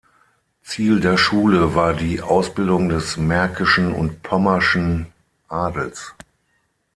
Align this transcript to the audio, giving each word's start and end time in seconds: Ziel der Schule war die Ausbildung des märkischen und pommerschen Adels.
Ziel 0.63 0.99
der 0.99 1.15
Schule 1.15 1.75
war 1.75 1.93
die 1.93 2.23
Ausbildung 2.23 2.89
des 2.89 3.17
märkischen 3.17 3.93
und 3.93 4.23
pommerschen 4.23 5.05
Adels. 5.47 6.15